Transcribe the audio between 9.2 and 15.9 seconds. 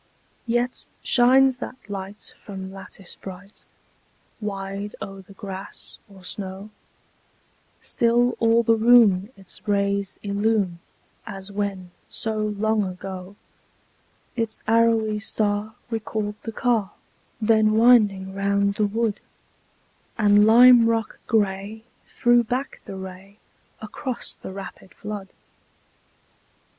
its rays illume, As when, so long ago, Its arrowy star